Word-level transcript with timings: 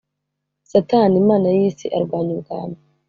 Satani 0.71 1.15
imana 1.23 1.47
y 1.55 1.57
iyi 1.59 1.71
si 1.77 1.87
arwanya 1.97 2.31
Ubwami 2.37 2.77